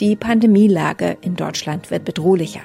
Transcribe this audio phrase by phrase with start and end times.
[0.00, 2.60] Die Pandemielage in Deutschland wird bedrohlicher.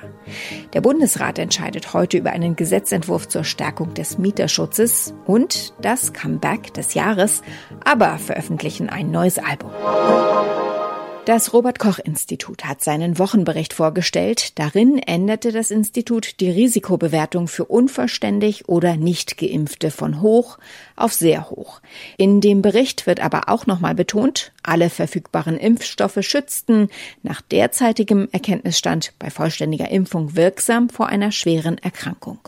[0.74, 6.94] Der Bundesrat entscheidet heute über einen Gesetzentwurf zur Stärkung des Mieterschutzes und das Comeback des
[6.94, 7.42] Jahres,
[7.86, 9.72] aber veröffentlichen ein neues Album.
[11.26, 14.58] Das Robert Koch Institut hat seinen Wochenbericht vorgestellt.
[14.58, 20.58] Darin änderte das Institut die Risikobewertung für unverständig oder nicht geimpfte von hoch
[20.96, 21.80] auf sehr hoch.
[22.18, 26.90] In dem Bericht wird aber auch nochmal betont, alle verfügbaren Impfstoffe schützten
[27.22, 32.40] nach derzeitigem Erkenntnisstand bei vollständiger Impfung wirksam vor einer schweren Erkrankung.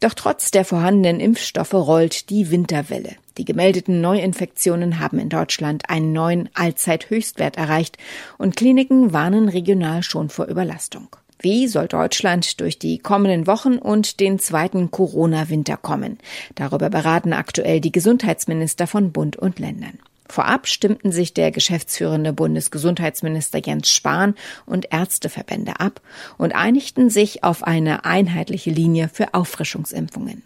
[0.00, 3.16] Doch trotz der vorhandenen Impfstoffe rollt die Winterwelle.
[3.36, 7.98] Die gemeldeten Neuinfektionen haben in Deutschland einen neuen Allzeithöchstwert erreicht
[8.36, 11.08] und Kliniken warnen regional schon vor Überlastung.
[11.40, 16.18] Wie soll Deutschland durch die kommenden Wochen und den zweiten Corona-Winter kommen?
[16.56, 19.98] Darüber beraten aktuell die Gesundheitsminister von Bund und Ländern.
[20.28, 24.34] Vorab stimmten sich der geschäftsführende Bundesgesundheitsminister Jens Spahn
[24.66, 26.00] und Ärzteverbände ab
[26.36, 30.42] und einigten sich auf eine einheitliche Linie für Auffrischungsimpfungen.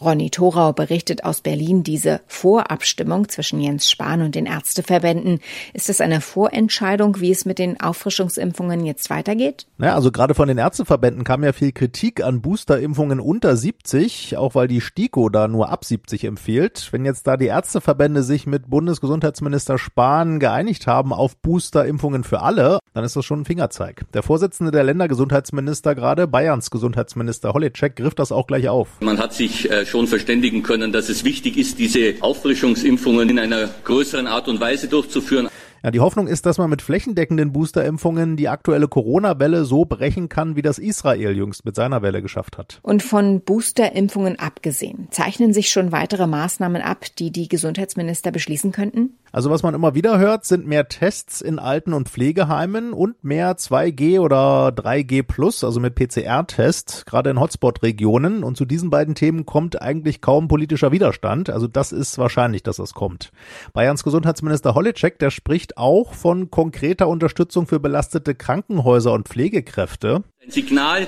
[0.00, 5.40] Ronny Thorau berichtet aus Berlin diese Vorabstimmung zwischen Jens Spahn und den Ärzteverbänden.
[5.72, 9.66] Ist das eine Vorentscheidung, wie es mit den Auffrischungsimpfungen jetzt weitergeht?
[9.78, 14.54] Naja, also gerade von den Ärzteverbänden kam ja viel Kritik an Boosterimpfungen unter 70, auch
[14.54, 16.88] weil die STIKO da nur ab 70 empfiehlt.
[16.92, 22.78] Wenn jetzt da die Ärzteverbände sich mit Bundesgesundheitsminister Spahn geeinigt haben auf Boosterimpfungen für alle,
[22.92, 24.04] dann ist das schon ein Fingerzeig.
[24.14, 28.88] Der Vorsitzende der Ländergesundheitsminister gerade, Bayerns Gesundheitsminister Holitschek, griff das auch gleich auf.
[29.00, 33.38] Man hat sich sich äh, schon verständigen können, dass es wichtig ist, diese Auffrischungsimpfungen in
[33.38, 35.48] einer größeren Art und Weise durchzuführen.
[35.84, 40.56] Ja, die Hoffnung ist, dass man mit flächendeckenden Boosterimpfungen die aktuelle Corona-Welle so brechen kann,
[40.56, 42.80] wie das Israel jüngst mit seiner Welle geschafft hat.
[42.80, 49.18] Und von Boosterimpfungen abgesehen, zeichnen sich schon weitere Maßnahmen ab, die die Gesundheitsminister beschließen könnten?
[49.30, 53.56] Also was man immer wieder hört, sind mehr Tests in Alten- und Pflegeheimen und mehr
[53.58, 58.44] 2G oder 3G Plus, also mit PCR-Test, gerade in Hotspot-Regionen.
[58.44, 61.50] Und zu diesen beiden Themen kommt eigentlich kaum politischer Widerstand.
[61.50, 63.32] Also das ist wahrscheinlich, dass das kommt.
[63.74, 70.24] Bayerns Gesundheitsminister Holitschek, der spricht auch von konkreter Unterstützung für belastete Krankenhäuser und Pflegekräfte.
[70.44, 71.06] Ein Signal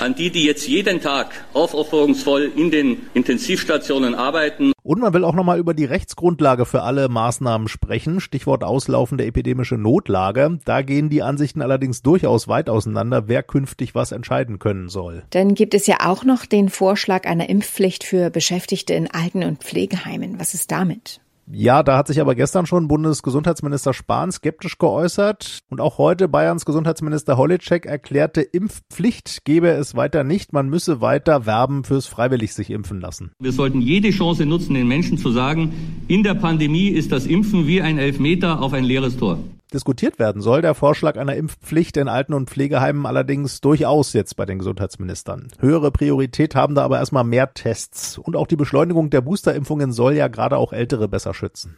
[0.00, 4.72] an die, die jetzt jeden Tag aufopferungsvoll in den Intensivstationen arbeiten.
[4.82, 8.20] Und man will auch nochmal über die Rechtsgrundlage für alle Maßnahmen sprechen.
[8.20, 10.60] Stichwort auslaufende epidemische Notlage.
[10.64, 15.24] Da gehen die Ansichten allerdings durchaus weit auseinander, wer künftig was entscheiden können soll.
[15.30, 19.64] Dann gibt es ja auch noch den Vorschlag einer Impfpflicht für Beschäftigte in Alten- und
[19.64, 20.38] Pflegeheimen.
[20.38, 21.20] Was ist damit?
[21.50, 25.60] Ja, da hat sich aber gestern schon Bundesgesundheitsminister Spahn skeptisch geäußert.
[25.70, 31.46] Und auch heute Bayerns Gesundheitsminister Holitschek erklärte, Impfpflicht gebe es weiter nicht, man müsse weiter
[31.46, 33.30] werben fürs freiwillig sich impfen lassen.
[33.38, 37.66] Wir sollten jede Chance nutzen, den Menschen zu sagen, in der Pandemie ist das Impfen
[37.66, 39.38] wie ein Elfmeter auf ein leeres Tor
[39.72, 40.62] diskutiert werden soll.
[40.62, 45.48] Der Vorschlag einer Impfpflicht in Alten- und Pflegeheimen allerdings durchaus jetzt bei den Gesundheitsministern.
[45.58, 48.18] Höhere Priorität haben da aber erstmal mehr Tests.
[48.18, 51.76] Und auch die Beschleunigung der Boosterimpfungen soll ja gerade auch Ältere besser schützen.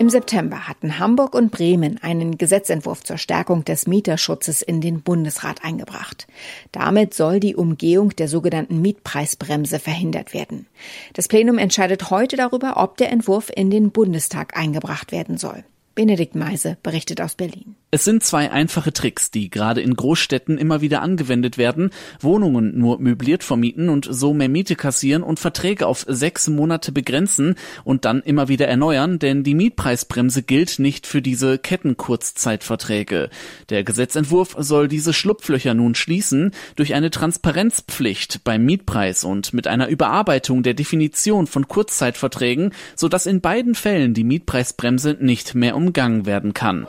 [0.00, 5.62] Im September hatten Hamburg und Bremen einen Gesetzentwurf zur Stärkung des Mieterschutzes in den Bundesrat
[5.62, 6.26] eingebracht.
[6.72, 10.64] Damit soll die Umgehung der sogenannten Mietpreisbremse verhindert werden.
[11.12, 15.64] Das Plenum entscheidet heute darüber, ob der Entwurf in den Bundestag eingebracht werden soll.
[15.94, 17.76] Benedikt Meise berichtet aus Berlin.
[17.92, 21.90] Es sind zwei einfache Tricks, die gerade in Großstädten immer wieder angewendet werden.
[22.20, 27.56] Wohnungen nur möbliert vermieten und so mehr Miete kassieren und Verträge auf sechs Monate begrenzen
[27.82, 33.28] und dann immer wieder erneuern, denn die Mietpreisbremse gilt nicht für diese Kettenkurzzeitverträge.
[33.70, 39.88] Der Gesetzentwurf soll diese Schlupflöcher nun schließen durch eine Transparenzpflicht beim Mietpreis und mit einer
[39.88, 46.54] Überarbeitung der Definition von Kurzzeitverträgen, sodass in beiden Fällen die Mietpreisbremse nicht mehr umgangen werden
[46.54, 46.86] kann.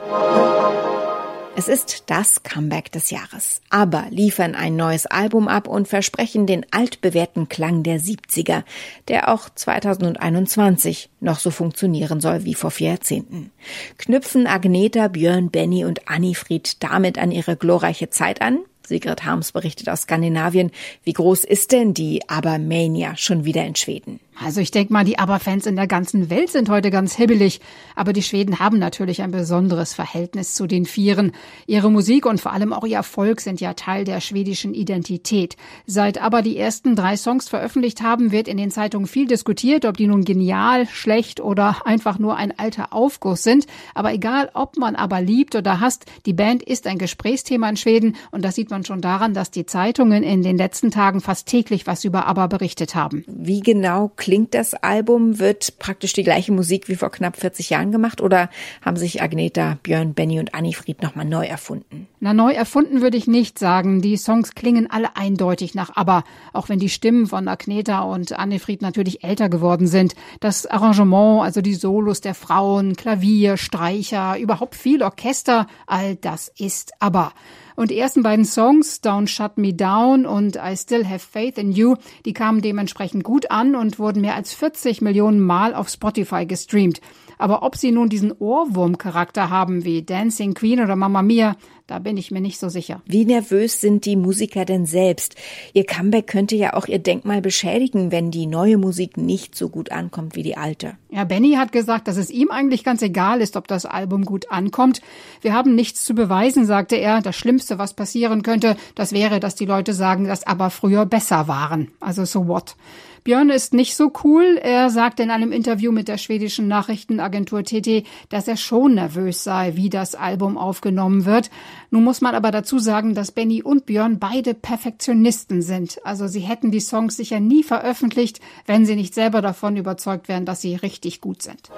[1.54, 3.60] Es ist das Comeback des Jahres.
[3.68, 8.64] Aber liefern ein neues Album ab und versprechen den altbewährten Klang der 70er,
[9.08, 13.52] der auch 2021 noch so funktionieren soll wie vor vier Jahrzehnten.
[13.98, 18.60] Knüpfen Agneta, Björn, Benny und Annifried damit an ihre glorreiche Zeit an?
[18.86, 20.70] Sigrid Harms berichtet aus Skandinavien.
[21.04, 24.20] Wie groß ist denn die Abermania schon wieder in Schweden?
[24.40, 27.60] Also ich denke mal, die ABBA-Fans in der ganzen Welt sind heute ganz hibbelig.
[27.94, 31.32] Aber die Schweden haben natürlich ein besonderes Verhältnis zu den Vieren.
[31.66, 35.56] Ihre Musik und vor allem auch ihr Erfolg sind ja Teil der schwedischen Identität.
[35.86, 39.96] Seit ABBA die ersten drei Songs veröffentlicht haben, wird in den Zeitungen viel diskutiert, ob
[39.96, 43.66] die nun genial, schlecht oder einfach nur ein alter Aufguss sind.
[43.94, 48.16] Aber egal, ob man ABBA liebt oder hasst, die Band ist ein Gesprächsthema in Schweden.
[48.30, 51.86] Und das sieht man schon daran, dass die Zeitungen in den letzten Tagen fast täglich
[51.86, 53.24] was über ABBA berichtet haben.
[53.26, 55.40] Wie genau klingt das Album?
[55.40, 59.78] Wird praktisch die gleiche Musik wie vor knapp 40 Jahren gemacht oder haben sich Agneta,
[59.82, 62.06] Björn, Benny und Annifried nochmal neu erfunden?
[62.20, 64.00] Na, neu erfunden würde ich nicht sagen.
[64.00, 66.22] Die Songs klingen alle eindeutig nach ABBA,
[66.52, 70.14] auch wenn die Stimmen von Agneta und Annifried natürlich älter geworden sind.
[70.38, 76.92] Das Arrangement, also die Solos der Frauen, Klavier, Streicher, überhaupt viel Orchester, all das ist
[77.00, 77.32] ABBA.
[77.76, 81.72] Und die ersten beiden Songs, Don't Shut Me Down und I Still Have Faith in
[81.72, 86.46] You, die kamen dementsprechend gut an und wurden mehr als 40 Millionen Mal auf Spotify
[86.46, 87.00] gestreamt.
[87.38, 92.16] Aber ob sie nun diesen Ohrwurmcharakter haben wie Dancing Queen oder Mamma Mia, da bin
[92.16, 93.02] ich mir nicht so sicher.
[93.04, 95.34] Wie nervös sind die Musiker denn selbst?
[95.72, 99.90] Ihr Comeback könnte ja auch ihr Denkmal beschädigen, wenn die neue Musik nicht so gut
[99.90, 100.96] ankommt wie die alte.
[101.14, 104.50] Ja, Benny hat gesagt, dass es ihm eigentlich ganz egal ist, ob das Album gut
[104.50, 105.02] ankommt.
[105.42, 107.20] Wir haben nichts zu beweisen, sagte er.
[107.20, 111.48] Das Schlimmste, was passieren könnte, das wäre, dass die Leute sagen, dass aber früher besser
[111.48, 111.90] waren.
[112.00, 112.76] Also so what?
[113.24, 114.58] Björn ist nicht so cool.
[114.60, 119.76] Er sagte in einem Interview mit der schwedischen Nachrichtenagentur TT, dass er schon nervös sei,
[119.76, 121.48] wie das Album aufgenommen wird.
[121.90, 126.00] Nun muss man aber dazu sagen, dass Benny und Björn beide Perfektionisten sind.
[126.04, 130.44] Also sie hätten die Songs sicher nie veröffentlicht, wenn sie nicht selber davon überzeugt wären,
[130.44, 131.70] dass sie richtig gut sind.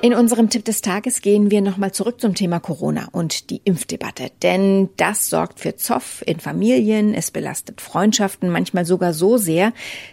[0.00, 4.30] In unserem Tipp des Tages gehen wir nochmal zurück zum Thema Corona und die Impfdebatte.
[4.42, 9.72] Denn das sorgt für Zoff in Familien, es belastet Freundschaften manchmal sogar so sehr,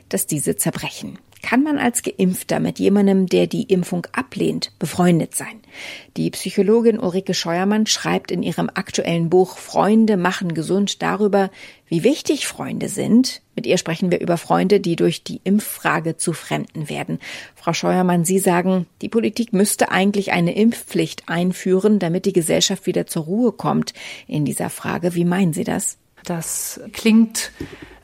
[0.10, 5.62] dass diese zerbrechen kann man als Geimpfter mit jemandem, der die Impfung ablehnt, befreundet sein.
[6.18, 11.52] Die Psychologin Ulrike Scheuermann schreibt in ihrem aktuellen Buch Freunde machen gesund darüber,
[11.88, 13.44] wie wichtig Freunde sind.
[13.56, 17.20] Mit ihr sprechen wir über Freunde, die durch die Impffrage zu Fremden werden.
[17.54, 23.06] Frau Scheuermann, Sie sagen, die Politik müsste eigentlich eine Impfpflicht einführen, damit die Gesellschaft wieder
[23.06, 23.94] zur Ruhe kommt
[24.28, 25.14] in dieser Frage.
[25.14, 26.00] Wie meinen Sie das?
[26.24, 27.52] Das klingt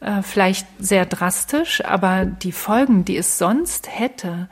[0.01, 4.49] äh, vielleicht sehr drastisch, aber die Folgen, die es sonst hätte,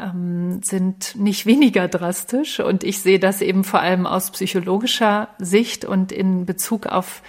[0.00, 2.60] ähm, sind nicht weniger drastisch.
[2.60, 7.22] Und ich sehe das eben vor allem aus psychologischer Sicht und in Bezug auf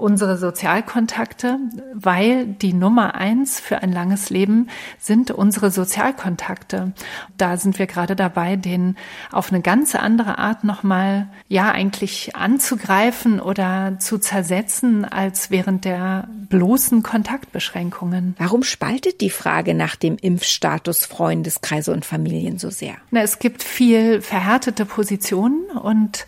[0.00, 1.58] unsere Sozialkontakte,
[1.94, 6.92] weil die Nummer eins für ein langes Leben sind unsere Sozialkontakte.
[7.36, 8.96] Da sind wir gerade dabei, den
[9.30, 16.28] auf eine ganz andere Art nochmal, ja, eigentlich anzugreifen oder zu zersetzen als während der
[16.48, 18.34] bloßen Kontaktbeschränkungen.
[18.38, 22.94] Warum spaltet die Frage nach dem Impfstatus Freundeskreise und Familien so sehr?
[23.10, 26.26] Na, es gibt viel verhärtete Positionen und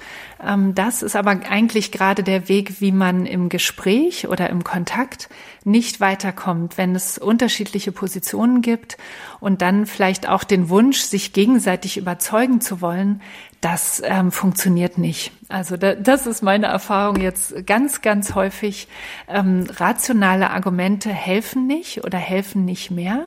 [0.74, 5.28] das ist aber eigentlich gerade der Weg, wie man im Gespräch Gespräch oder im Kontakt
[5.64, 8.96] nicht weiterkommt, wenn es unterschiedliche Positionen gibt
[9.40, 13.22] und dann vielleicht auch den Wunsch, sich gegenseitig überzeugen zu wollen,
[13.60, 15.32] das ähm, funktioniert nicht.
[15.48, 18.88] Also da, das ist meine Erfahrung jetzt ganz, ganz häufig.
[19.28, 23.26] Ähm, rationale Argumente helfen nicht oder helfen nicht mehr.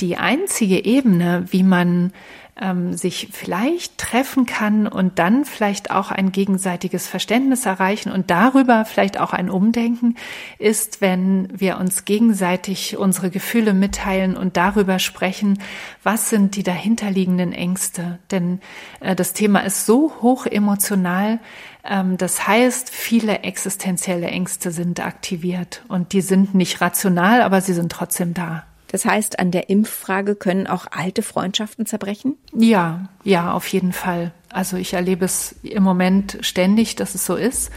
[0.00, 2.12] Die einzige Ebene, wie man
[2.60, 8.84] ähm, sich vielleicht treffen kann und dann vielleicht auch ein gegenseitiges Verständnis erreichen und darüber
[8.84, 10.16] vielleicht auch ein Umdenken
[10.58, 15.60] ist, wenn wir uns gegenseitig unsere Gefühle mitteilen und darüber sprechen,
[16.02, 18.18] was sind die dahinterliegenden Ängste.
[18.30, 18.60] Denn
[19.00, 21.40] äh, das Thema ist so hoch emotional,
[21.84, 27.72] ähm, das heißt, viele existenzielle Ängste sind aktiviert und die sind nicht rational, aber sie
[27.72, 28.64] sind trotzdem da.
[28.92, 32.36] Das heißt, an der Impffrage können auch alte Freundschaften zerbrechen?
[32.54, 34.32] Ja, ja, auf jeden Fall.
[34.50, 37.72] Also ich erlebe es im Moment ständig, dass es so ist.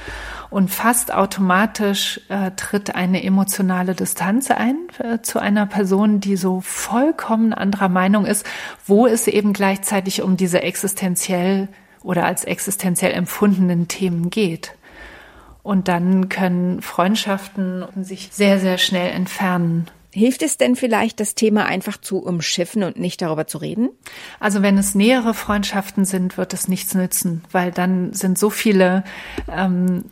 [0.50, 6.60] Und fast automatisch äh, tritt eine emotionale Distanz ein äh, zu einer Person, die so
[6.60, 8.46] vollkommen anderer Meinung ist,
[8.86, 11.70] wo es eben gleichzeitig um diese existenziell
[12.04, 14.76] oder als existenziell empfundenen Themen geht.
[15.64, 19.88] Und dann können Freundschaften sich sehr, sehr schnell entfernen.
[20.16, 23.90] Hilft es denn vielleicht, das Thema einfach zu umschiffen und nicht darüber zu reden?
[24.40, 29.04] Also wenn es nähere Freundschaften sind, wird es nichts nützen, weil dann sind so viele
[29.52, 30.06] ähm,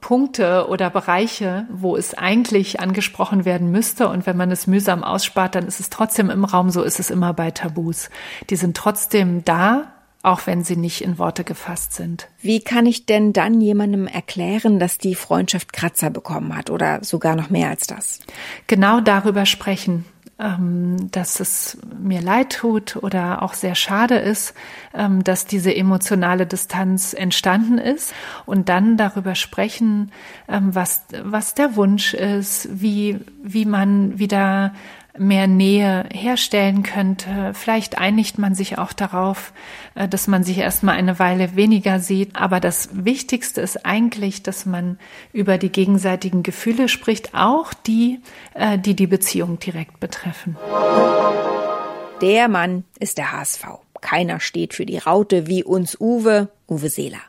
[0.00, 4.08] Punkte oder Bereiche, wo es eigentlich angesprochen werden müsste.
[4.08, 6.70] Und wenn man es mühsam ausspart, dann ist es trotzdem im Raum.
[6.70, 8.08] So ist es immer bei Tabus.
[8.48, 9.92] Die sind trotzdem da
[10.26, 12.28] auch wenn sie nicht in Worte gefasst sind.
[12.40, 17.36] Wie kann ich denn dann jemandem erklären, dass die Freundschaft Kratzer bekommen hat oder sogar
[17.36, 18.20] noch mehr als das?
[18.66, 20.04] Genau darüber sprechen
[20.38, 24.54] ähm, dass es mir leid tut oder auch sehr schade ist,
[24.94, 28.12] ähm, dass diese emotionale Distanz entstanden ist
[28.44, 30.12] und dann darüber sprechen,
[30.48, 34.74] ähm, was, was der Wunsch ist, wie, wie man wieder
[35.18, 37.52] mehr Nähe herstellen könnte.
[37.54, 39.52] Vielleicht einigt man sich auch darauf,
[39.94, 42.36] äh, dass man sich erstmal eine Weile weniger sieht.
[42.36, 44.98] Aber das Wichtigste ist eigentlich, dass man
[45.32, 48.20] über die gegenseitigen Gefühle spricht, auch die,
[48.54, 50.56] äh, die die Beziehung direkt betreffen.
[52.20, 53.64] Der Mann ist der HSV.
[54.00, 57.20] Keiner steht für die Raute wie uns Uwe, Uwe Seeler.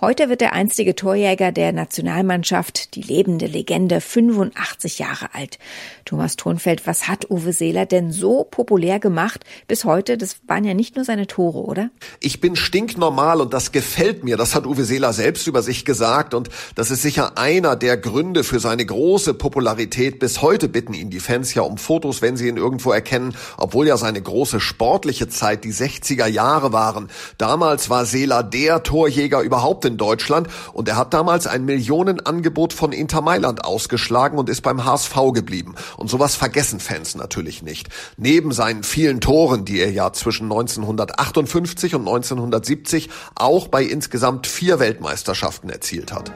[0.00, 5.60] Heute wird der einstige Torjäger der Nationalmannschaft, die lebende Legende, 85 Jahre alt.
[6.04, 10.18] Thomas Thunfeld, was hat Uwe Seeler denn so populär gemacht bis heute?
[10.18, 11.90] Das waren ja nicht nur seine Tore, oder?
[12.18, 14.36] Ich bin stinknormal und das gefällt mir.
[14.36, 18.42] Das hat Uwe Seeler selbst über sich gesagt und das ist sicher einer der Gründe
[18.42, 20.18] für seine große Popularität.
[20.18, 23.86] Bis heute bitten ihn die Fans ja um Fotos, wenn sie ihn irgendwo erkennen, obwohl
[23.86, 27.08] ja seine große sportliche Zeit die 60er Jahre waren.
[27.38, 28.42] Damals war Seeler
[28.82, 34.48] Torjäger überhaupt in Deutschland und er hat damals ein Millionenangebot von Inter Mailand ausgeschlagen und
[34.48, 35.74] ist beim HSV geblieben.
[35.96, 37.88] Und sowas vergessen Fans natürlich nicht.
[38.16, 44.78] Neben seinen vielen Toren, die er ja zwischen 1958 und 1970 auch bei insgesamt vier
[44.78, 46.32] Weltmeisterschaften erzielt hat.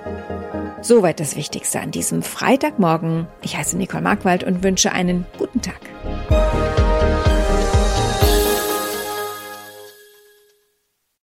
[0.82, 3.26] Soweit das Wichtigste an diesem Freitagmorgen.
[3.42, 5.80] Ich heiße Nicole Markwald und wünsche einen guten Tag.